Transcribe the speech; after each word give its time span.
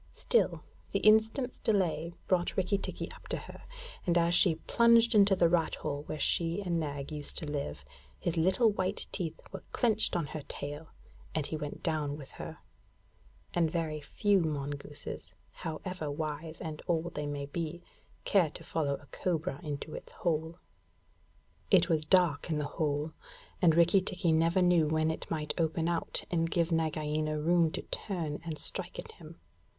Still, 0.15 0.63
the 0.93 0.97
instant's 1.01 1.59
delay 1.59 2.15
brought 2.25 2.57
Rikki 2.57 2.79
tikki 2.79 3.11
up 3.11 3.27
to 3.27 3.37
her, 3.37 3.61
and 4.03 4.17
as 4.17 4.33
she 4.33 4.55
plunged 4.55 5.13
into 5.13 5.35
the 5.35 5.47
rat 5.47 5.75
hole 5.75 6.01
where 6.07 6.17
she 6.17 6.59
and 6.59 6.79
Nag 6.79 7.11
used 7.11 7.37
to 7.37 7.45
live, 7.45 7.85
his 8.17 8.35
little 8.35 8.71
white 8.71 9.05
teeth 9.11 9.39
were 9.51 9.61
clenched 9.71 10.15
on 10.15 10.25
her 10.25 10.41
tail, 10.47 10.89
and 11.35 11.45
he 11.45 11.55
went 11.55 11.83
down 11.83 12.17
with 12.17 12.31
her 12.31 12.57
and 13.53 13.69
very 13.69 14.01
few 14.01 14.39
mongooses, 14.41 15.33
however 15.51 16.09
wise 16.09 16.57
and 16.59 16.81
old 16.87 17.13
they 17.13 17.27
may 17.27 17.45
be, 17.45 17.83
care 18.25 18.49
to 18.49 18.63
follow 18.63 18.95
a 18.95 19.05
cobra 19.11 19.59
into 19.61 19.93
its 19.93 20.13
hole. 20.13 20.57
It 21.69 21.89
was 21.89 22.05
dark 22.05 22.49
in 22.49 22.57
the 22.57 22.65
hole; 22.65 23.13
and 23.61 23.75
Rikki 23.75 24.01
tikki 24.01 24.31
never 24.31 24.63
knew 24.63 24.87
when 24.87 25.11
it 25.11 25.29
might 25.29 25.53
open 25.59 25.87
out 25.87 26.23
and 26.31 26.49
give 26.49 26.71
Nagaina 26.71 27.39
room 27.39 27.69
to 27.73 27.83
turn 27.83 28.41
and 28.43 28.57
strike 28.57 28.97
at 28.97 29.11
him. 29.11 29.39